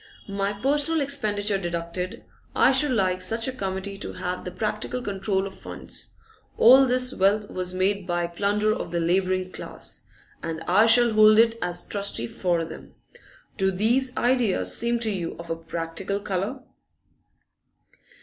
My 0.27 0.51
personal 0.51 0.99
expenditure 0.99 1.59
deducted, 1.59 2.23
I 2.55 2.71
should 2.71 2.89
like 2.89 3.21
such 3.21 3.47
a 3.47 3.51
committee 3.51 3.99
to 3.99 4.13
have 4.13 4.43
the 4.43 4.49
practical 4.49 4.99
control 4.99 5.45
of 5.45 5.53
funds. 5.53 6.13
All 6.57 6.87
this 6.87 7.13
wealth 7.13 7.51
was 7.51 7.75
made 7.75 8.07
by 8.07 8.25
plunder 8.25 8.73
of 8.73 8.89
the 8.91 8.99
labouring 8.99 9.51
class, 9.51 10.01
and 10.41 10.59
I 10.63 10.87
shall 10.87 11.13
hold 11.13 11.37
it 11.37 11.55
as 11.61 11.83
trustee 11.85 12.25
for 12.25 12.65
them. 12.65 12.95
Do 13.57 13.69
these 13.69 14.11
ideas 14.17 14.75
seem 14.75 14.97
to 15.01 15.11
you 15.11 15.35
of 15.37 15.51
a 15.51 15.55
practical 15.55 16.19
colour? 16.19 16.63